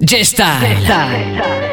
[0.00, 0.86] G-Style.
[0.86, 1.71] place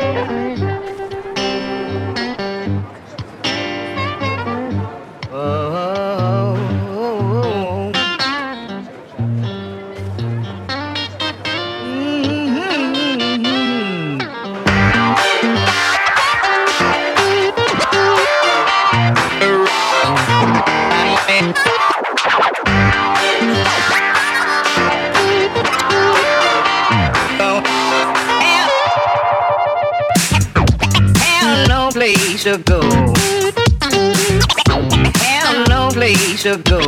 [36.39, 36.79] place to go.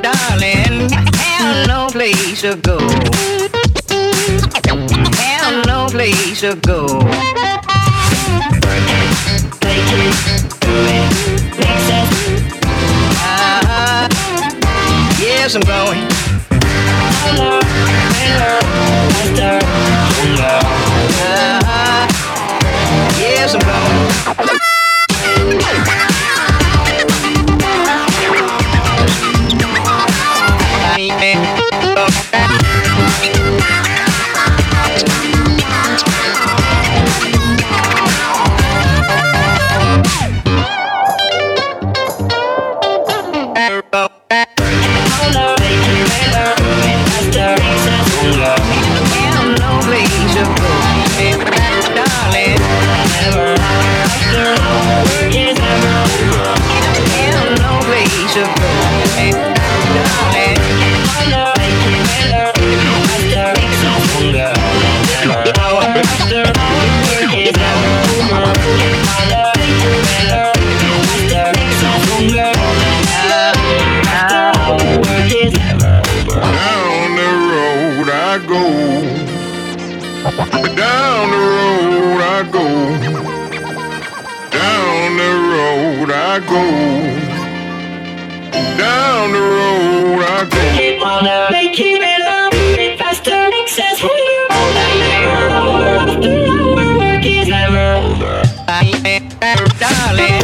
[0.00, 2.78] Darling, have no place to go.
[5.16, 6.86] Have no place to go.
[13.20, 14.08] Uh,
[15.18, 16.06] yes, I'm going.
[17.40, 17.62] Uh,
[23.18, 24.67] yes, I'm going.
[80.78, 82.64] Down the road I go.
[84.48, 86.62] Down the road I go.
[88.78, 90.60] Down the road I go.
[90.78, 94.46] Keep on uh, making it up, it faster, excess for you.
[96.96, 98.42] Work is never over.
[99.80, 100.42] Darling,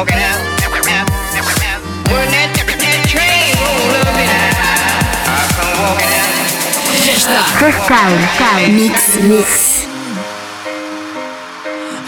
[0.00, 0.59] walking out,
[7.02, 7.44] G-Style.
[8.68, 9.48] Mix, mix.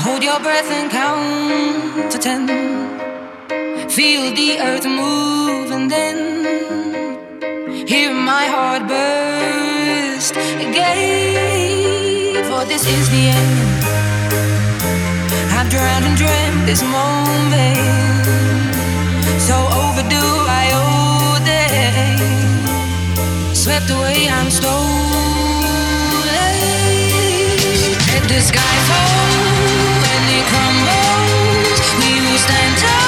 [0.05, 2.47] Hold your breath and count to ten.
[3.89, 6.17] Feel the earth move and then
[7.87, 10.35] hear my heart burst
[10.67, 12.45] again.
[12.49, 13.85] For this is the end.
[15.57, 18.75] I've drowned and dreamt this moment.
[19.41, 20.92] So overdue, I day.
[23.63, 24.83] Swept away, I'm stolen.
[28.11, 29.23] Let the sky fall
[30.03, 31.79] when it crumbles.
[32.03, 33.02] We will stand tall,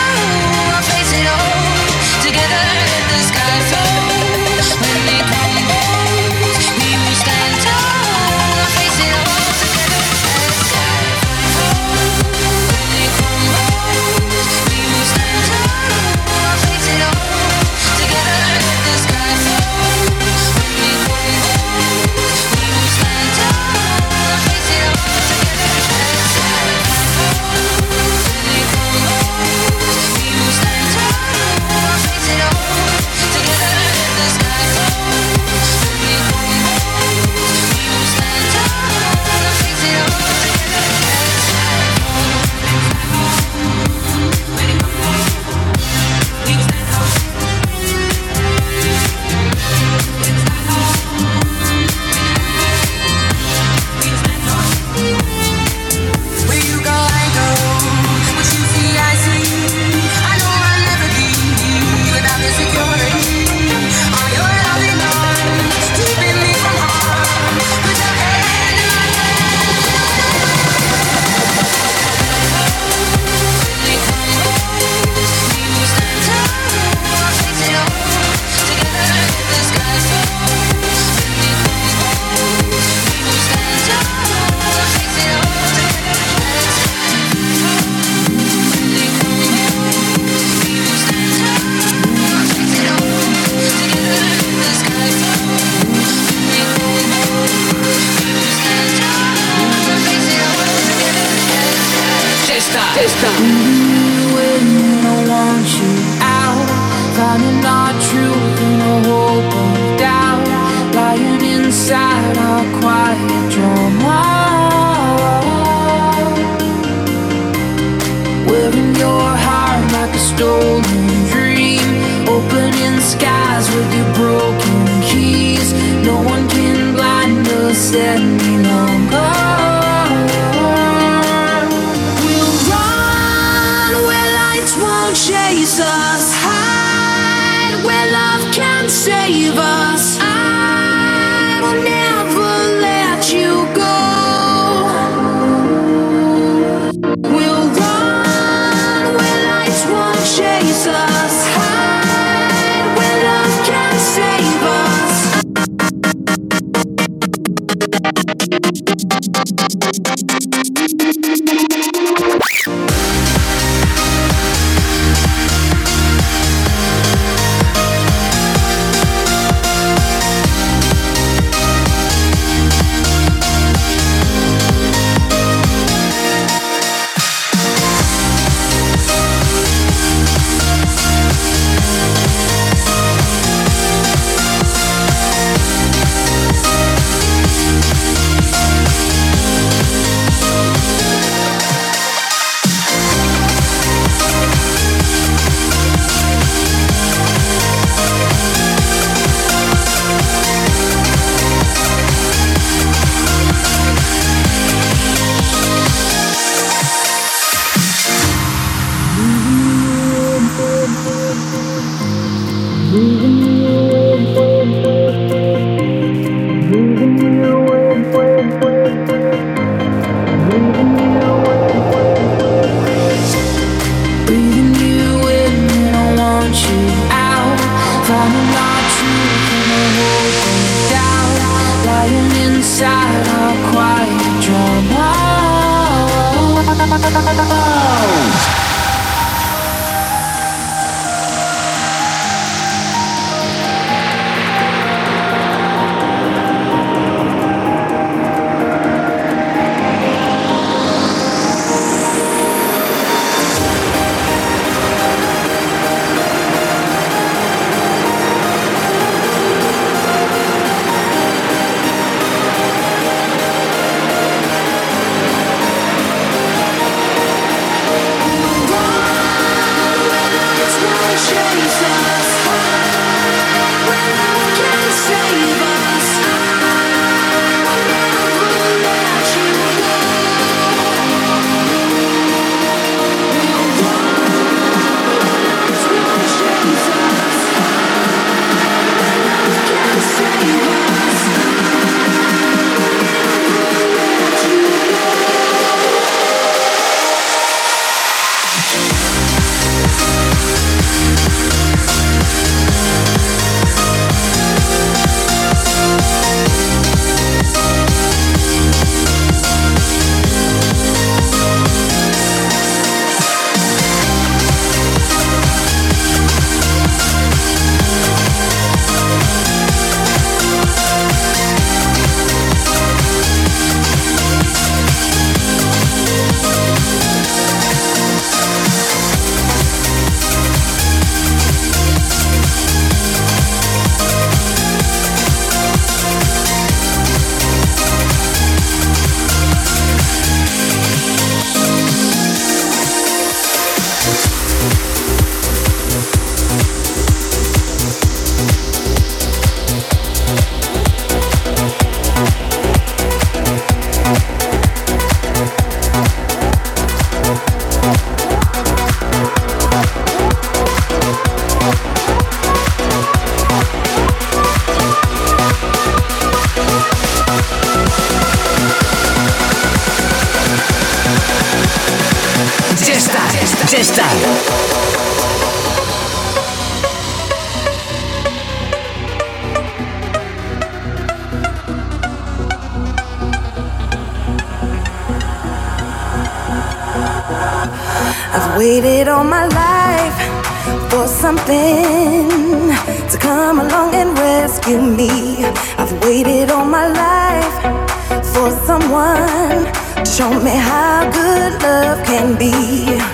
[400.16, 403.13] show me how good love can be.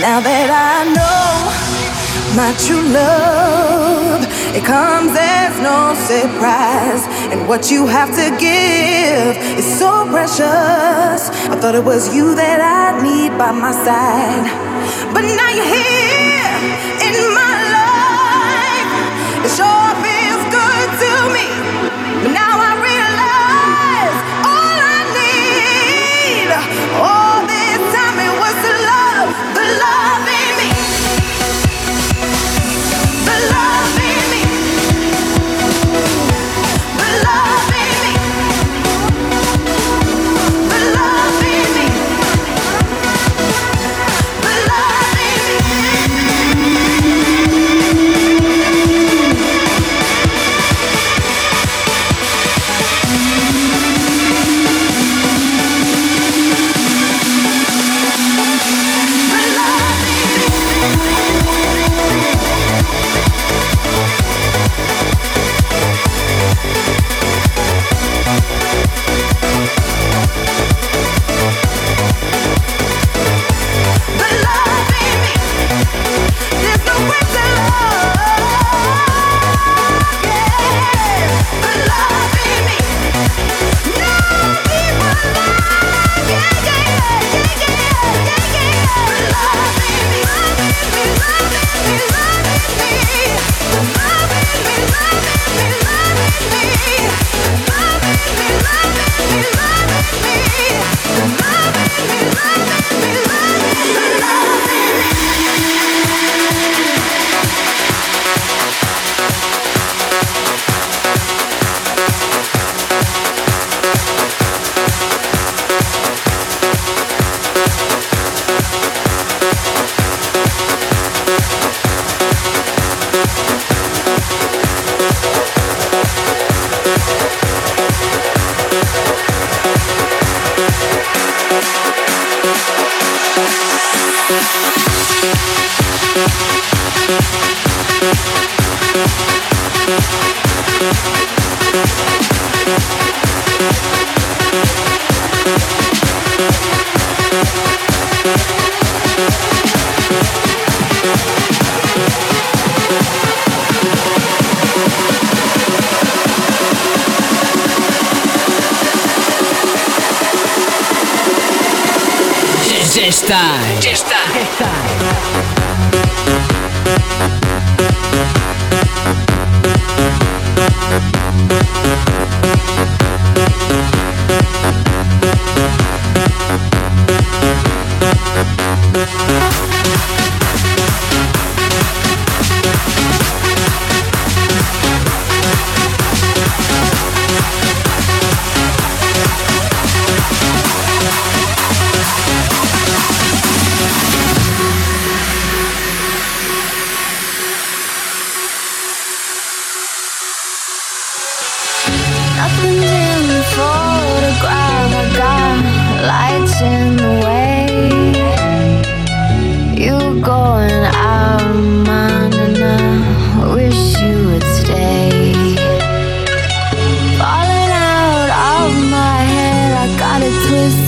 [0.00, 1.52] Now that I know
[2.34, 4.24] my true love,
[4.56, 7.04] it comes as no surprise.
[7.30, 11.28] And what you have to give is so precious.
[11.50, 16.11] I thought it was you that I need by my side, but now you're here.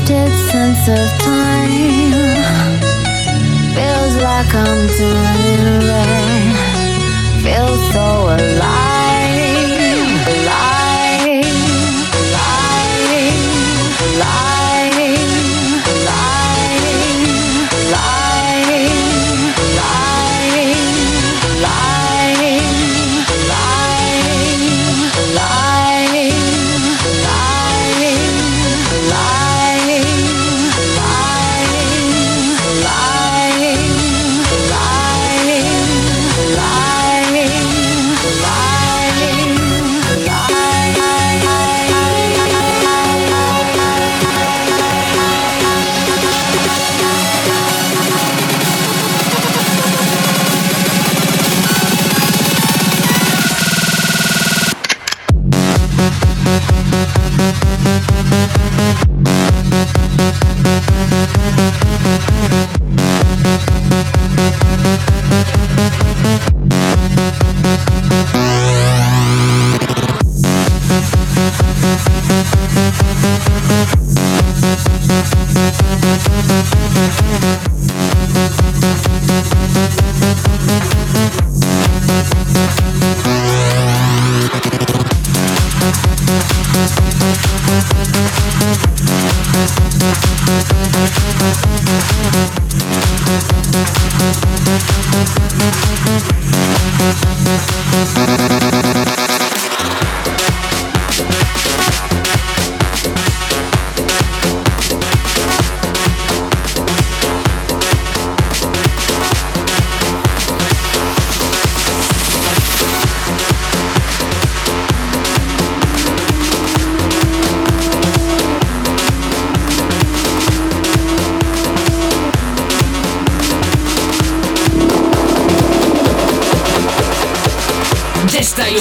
[0.07, 2.13] twisted sense of time.
[3.75, 7.41] Feels like I'm doing right.
[7.43, 8.94] Feels so alive.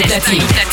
[0.02, 0.73] 在飞。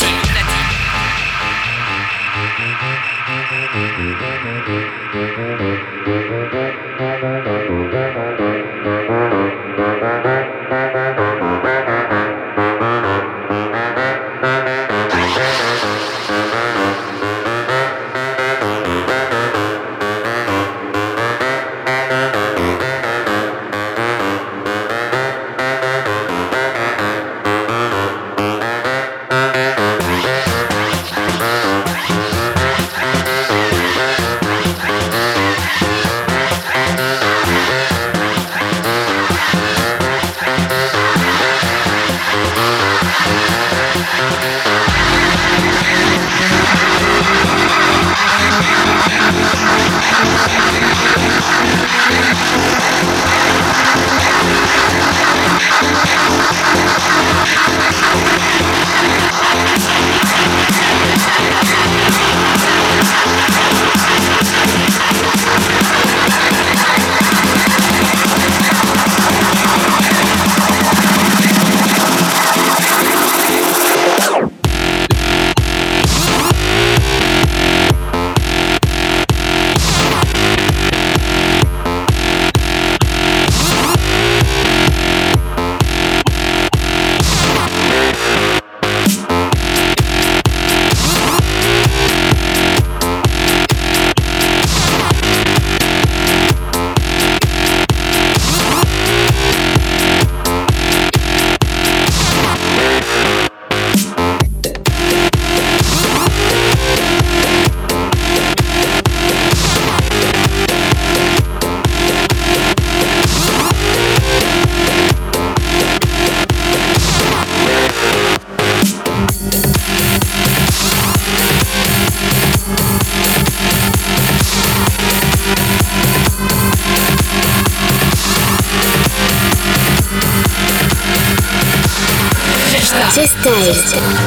[133.81, 134.20] Au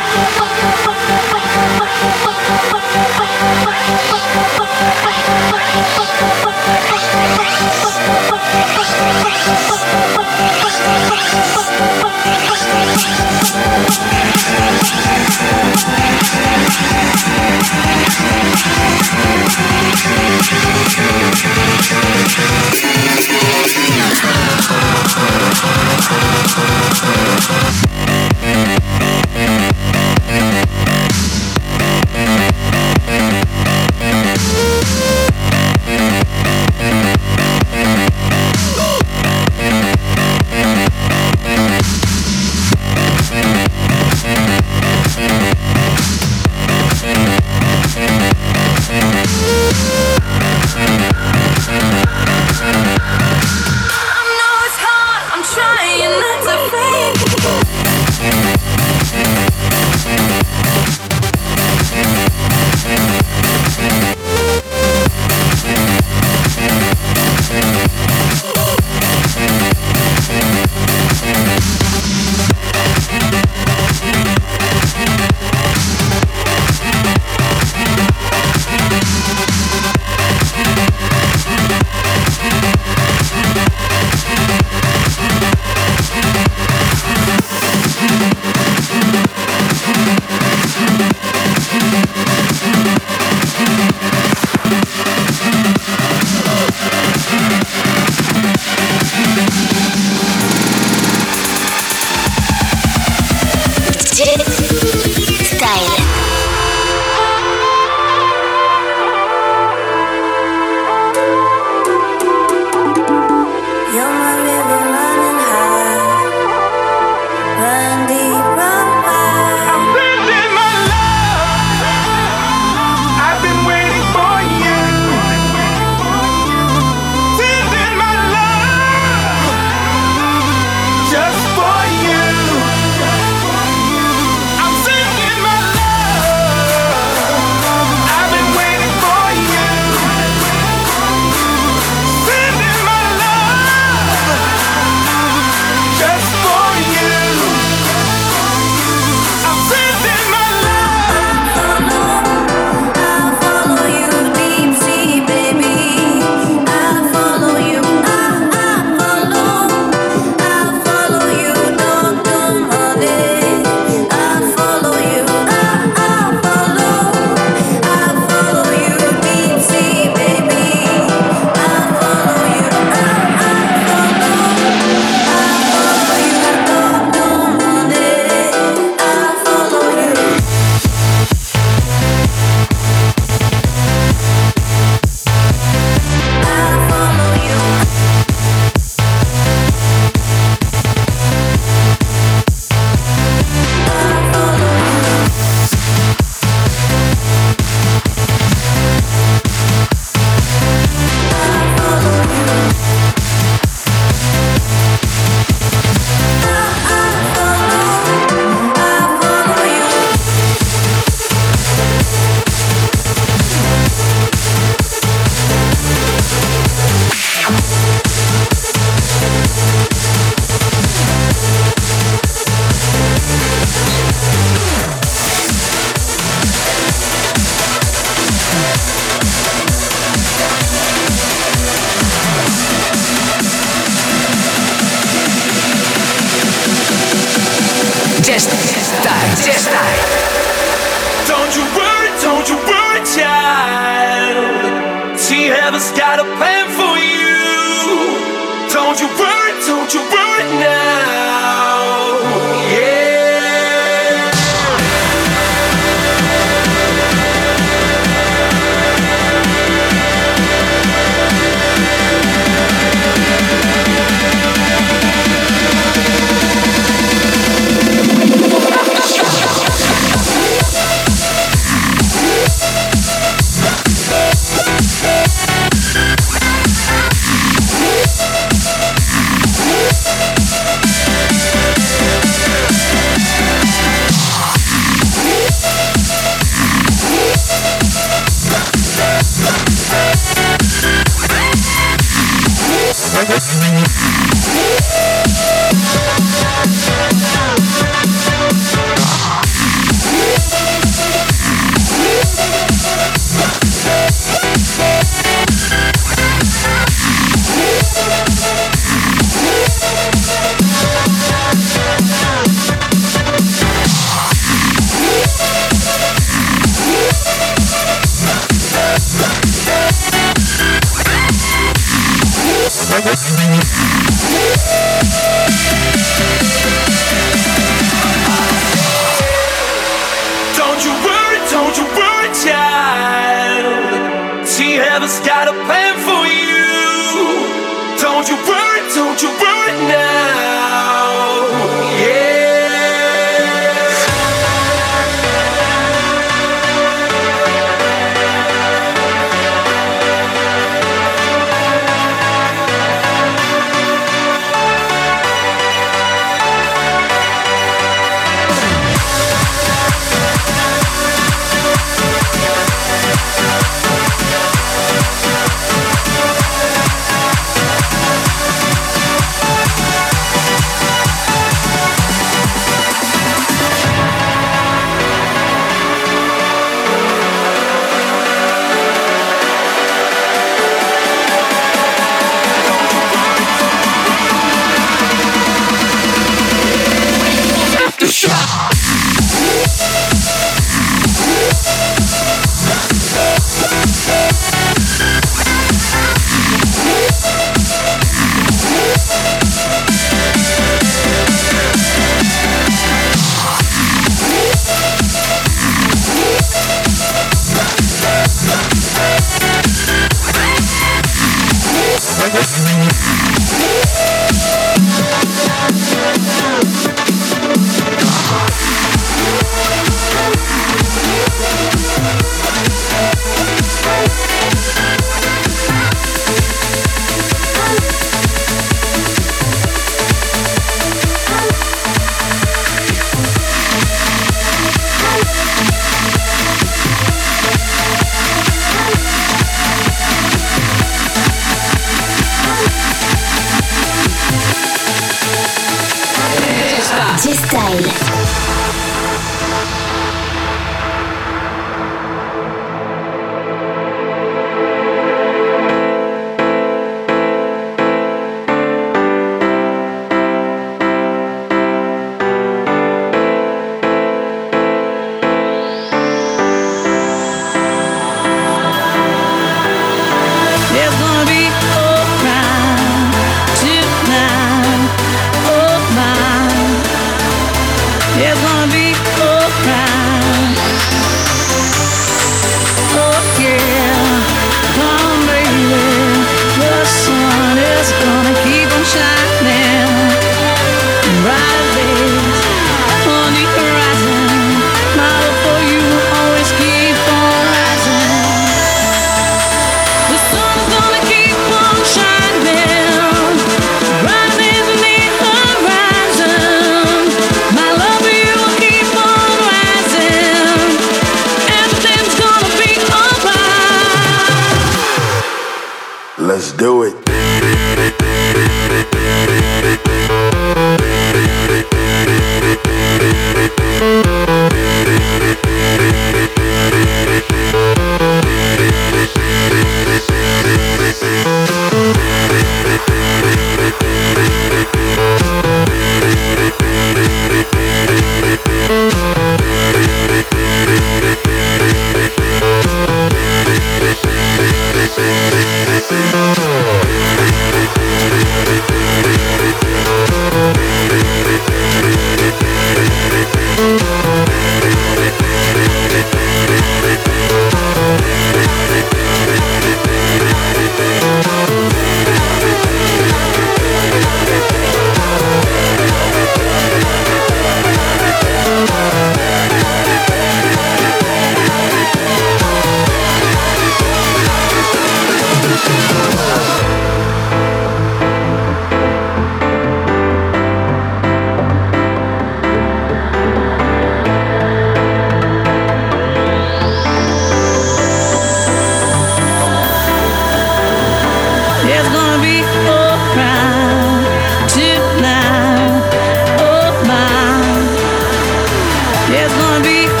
[599.21, 600.00] there's gonna be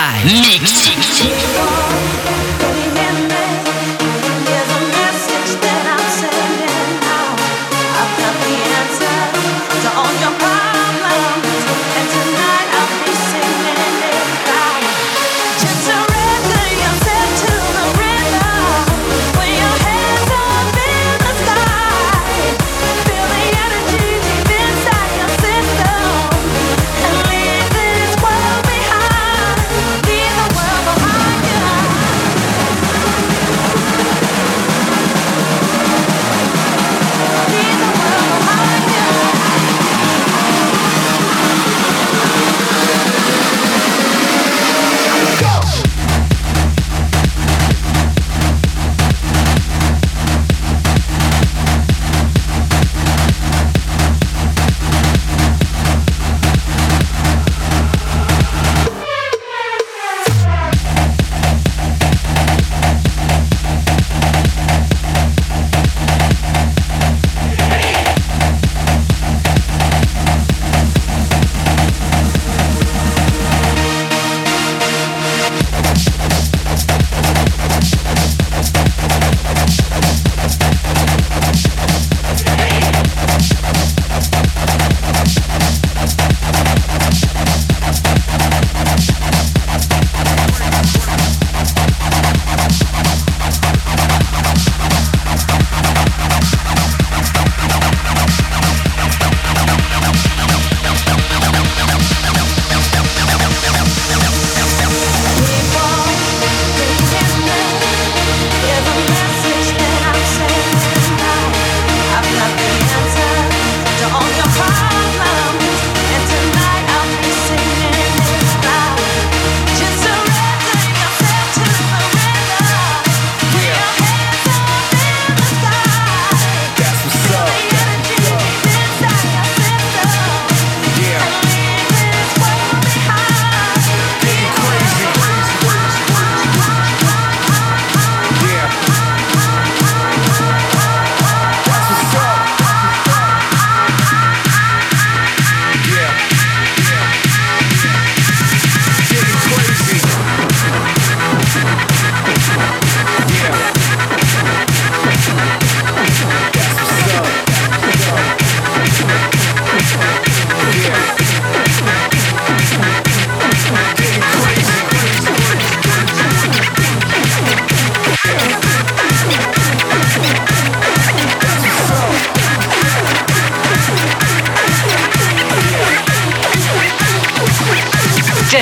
[0.00, 0.39] Live.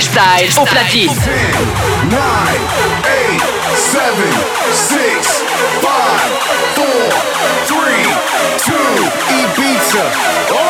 [0.00, 1.10] Styles au platine.
[1.10, 2.18] 9,
[3.04, 3.42] 8,
[3.74, 4.00] 7,
[4.72, 4.98] 6,
[5.82, 5.88] 5,
[6.76, 6.86] 4,
[7.66, 7.78] 3,
[8.66, 8.74] 2,
[9.40, 10.04] Ibiza.
[10.50, 10.67] Are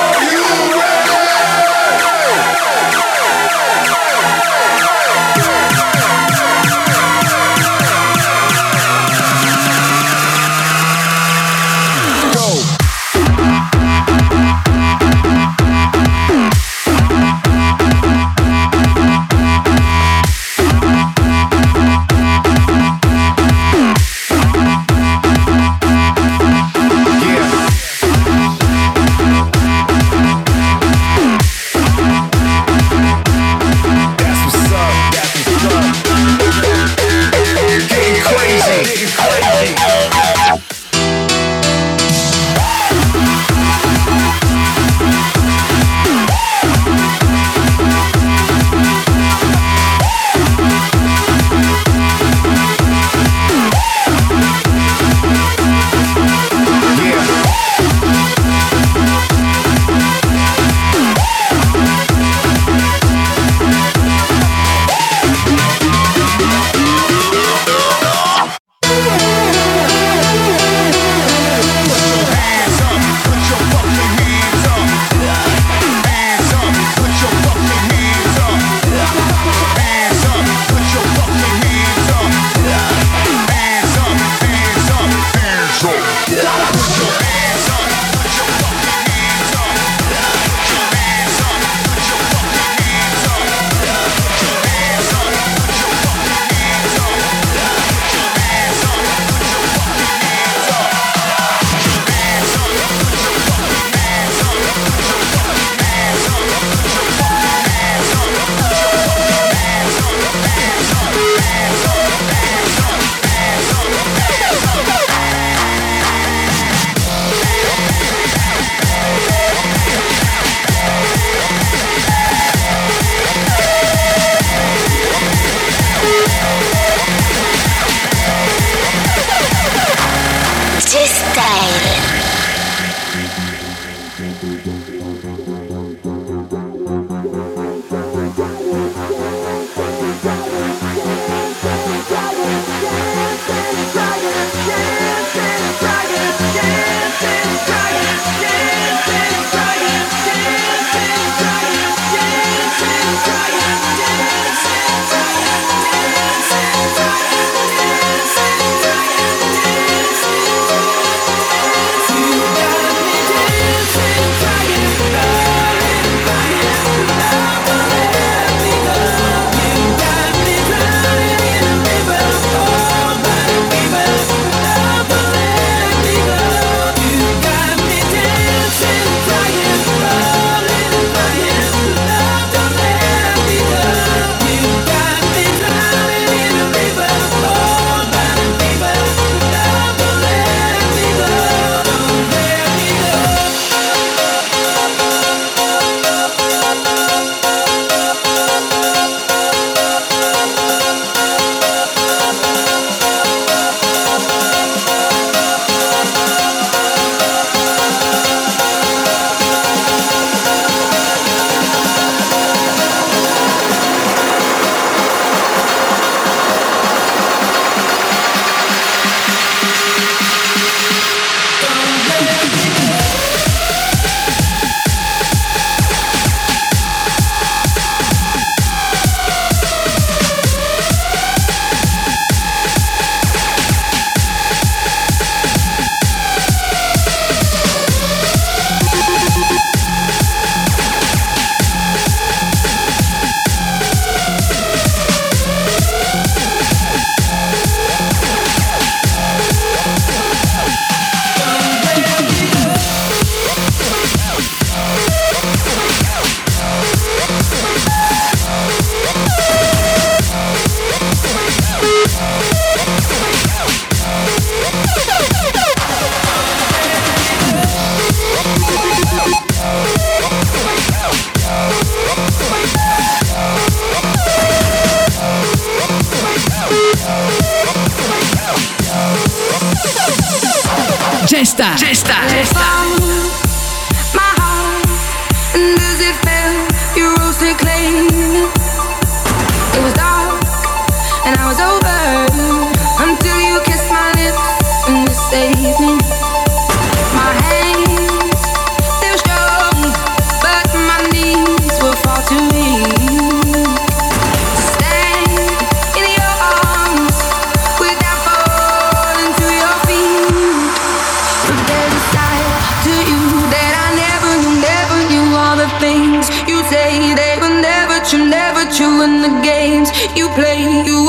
[320.18, 320.84] you play.
[320.84, 321.07] You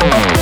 [0.00, 0.37] Thank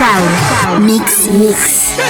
[0.00, 0.80] Chesta.
[0.80, 2.09] Mix, mix.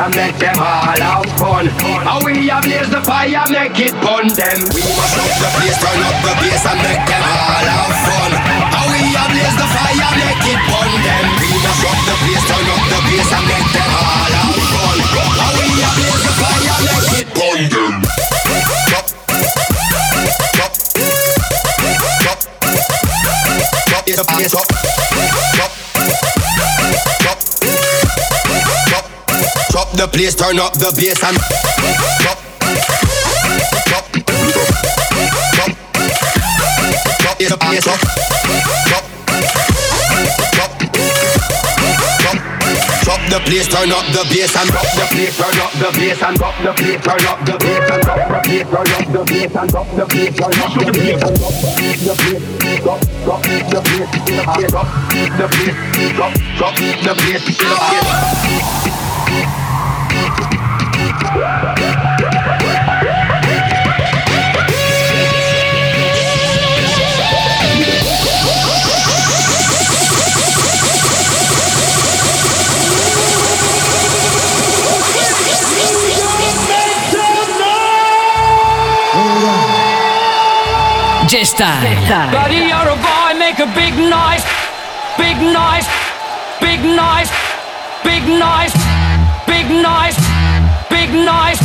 [0.00, 1.66] And make them all have fun.
[1.68, 4.60] How we ablaze the fire, make it fun them.
[4.72, 8.30] We must up the place, turn up the bass and make them all have fun.
[8.72, 10.79] How we ablaze the fire, make it fun
[24.16, 25.70] drop, drop,
[28.88, 29.06] drop,
[29.70, 29.90] drop.
[29.92, 31.36] the place, turn up the bass and
[32.18, 32.38] drop,
[33.86, 34.06] drop,
[35.54, 35.70] drop,
[37.20, 38.79] drop the bass up, drop, drop,
[43.30, 46.36] the place, turn up the bass and drop the place, turn up the bass and
[46.36, 49.54] drop the place, turn up the bass and drop the place, turn up the bass
[49.54, 52.42] and drop the place, turn up the bass and drop the place,
[52.82, 54.10] drop, drop the place,
[54.70, 54.90] drop
[55.30, 55.78] the place,
[56.18, 58.02] drop, drop the place, drop the
[61.30, 61.69] place.
[81.40, 82.32] J-Style.
[82.32, 84.44] Buddy, you're a boy, make a big noise,
[85.16, 85.88] big noise,
[86.60, 87.32] big noise,
[88.04, 88.74] big noise,
[89.48, 90.16] big noise,
[90.90, 91.60] big noise,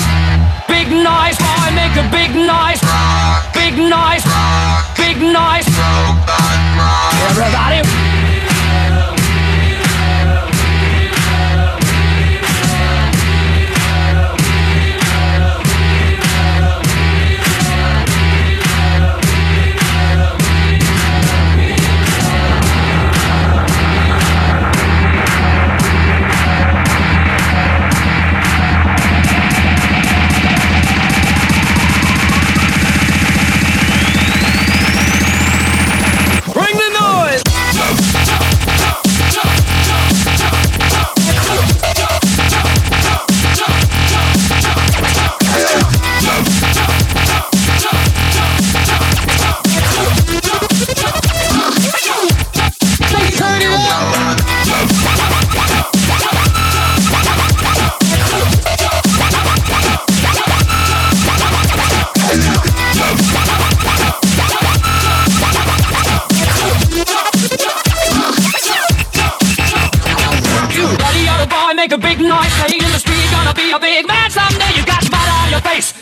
[0.65, 2.79] big noise, boy, make a big noise,
[3.51, 4.23] big noise,
[4.95, 5.67] big noise.
[7.27, 8.14] Everybody.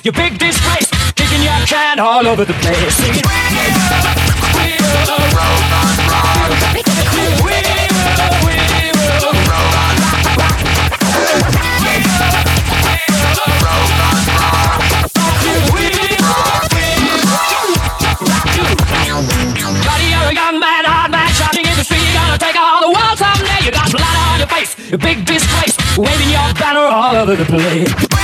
[0.03, 2.99] You big disgrace, kicking your can all over the place.
[2.99, 3.23] We will.
[15.41, 15.93] We will,
[24.89, 28.22] your big disgrace, waving your banner all over the place.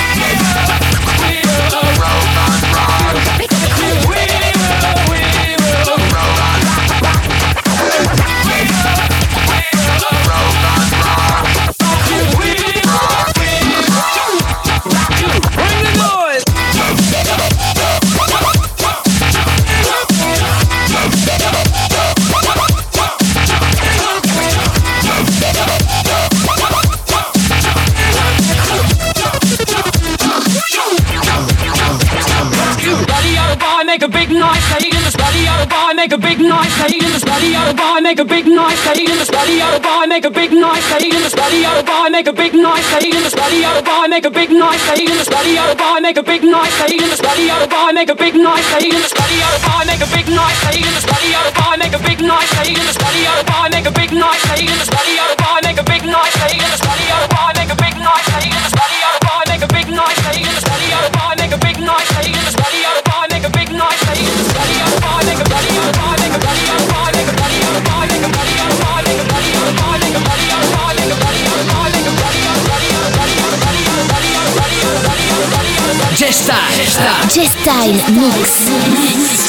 [42.20, 44.78] make a big noise, say in this body out of boy, make a big noise,
[44.82, 47.48] say in this body out of boy, make a big noise, say in this body
[47.48, 50.02] out of boy, make a big noise, say in this body out of boy, make
[50.02, 52.68] a big noise, say in this body out of boy, make a big noise, say
[52.68, 55.30] in this body out of boy, make a big noise, say in this body out
[55.32, 57.29] of boy, make a big noise, say in this body out of
[77.28, 79.39] Chestyle Mix.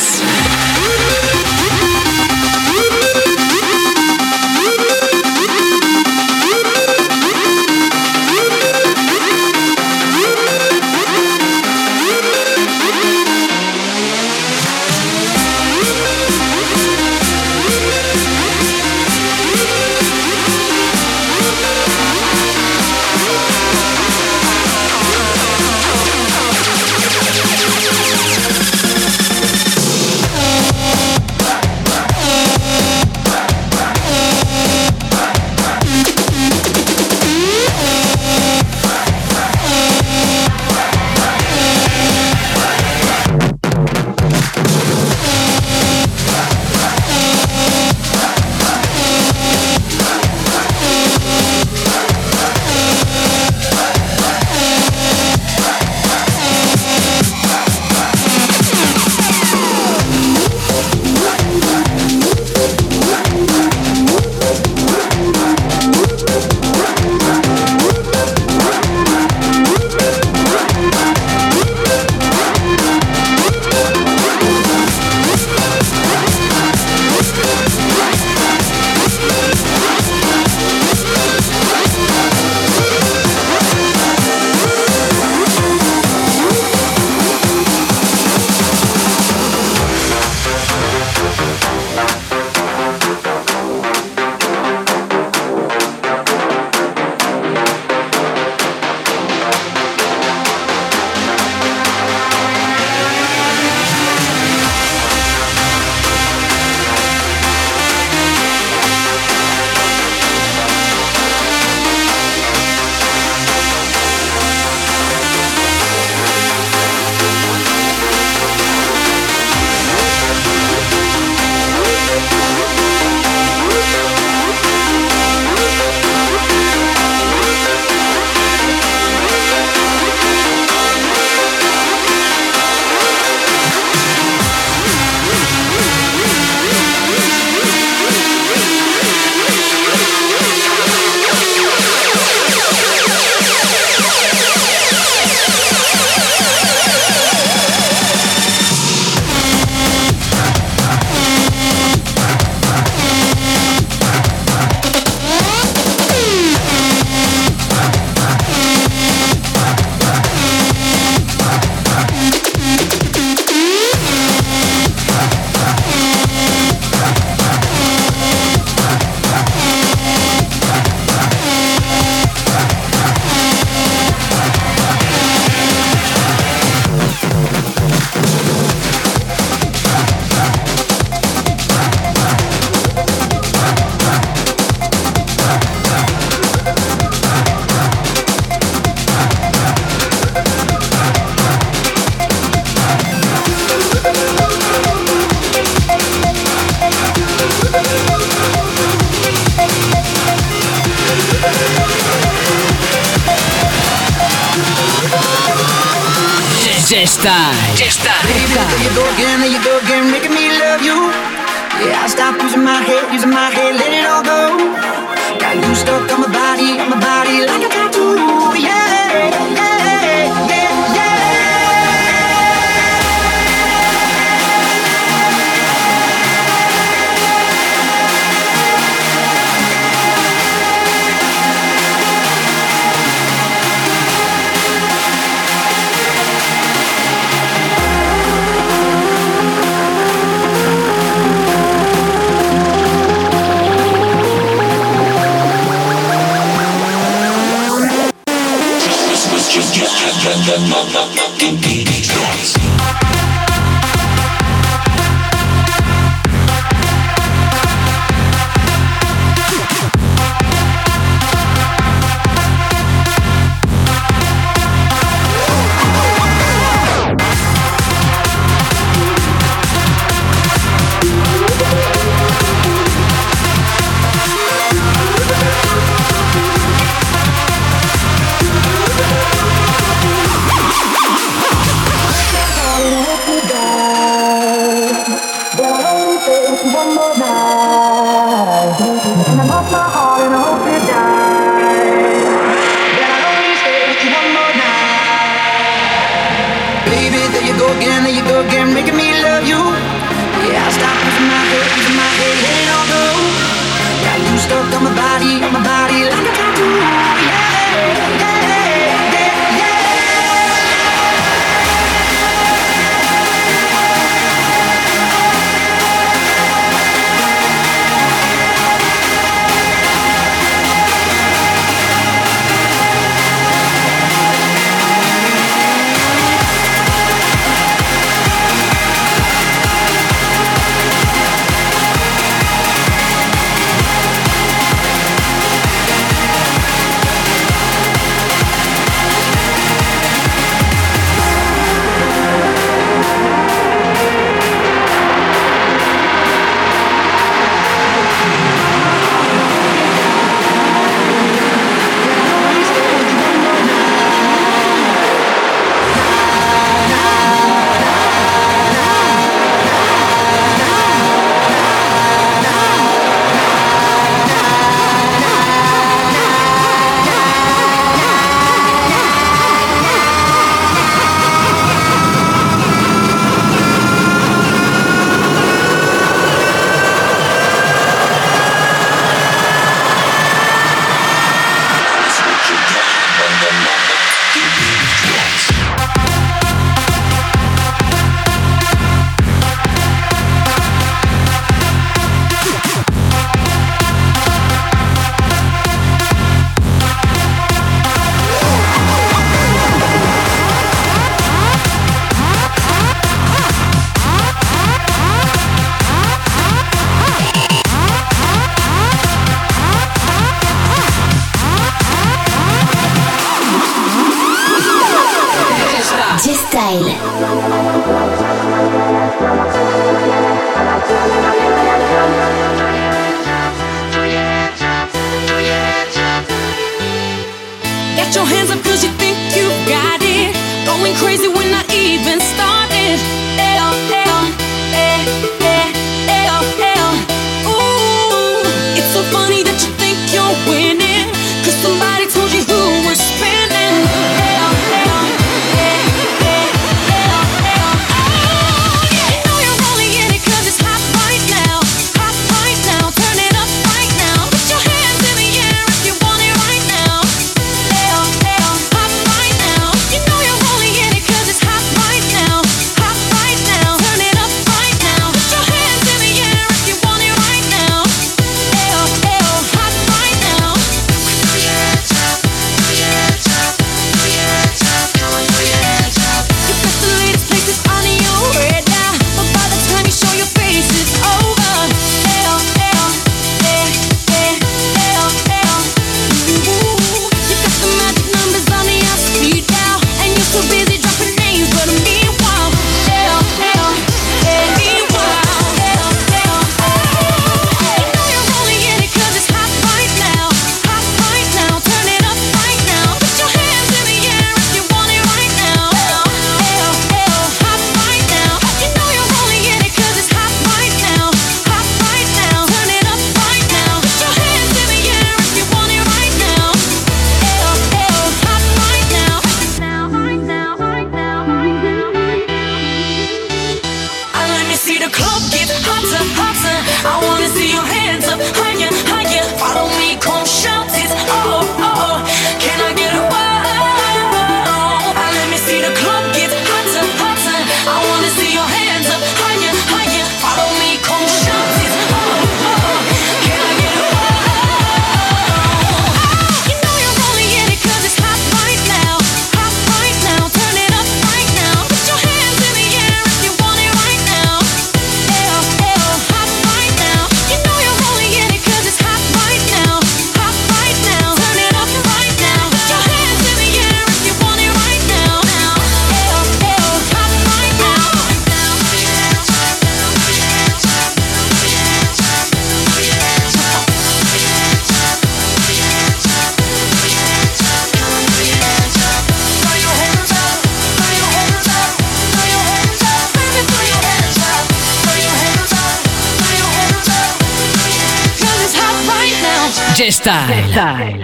[590.51, 591.00] G-Style.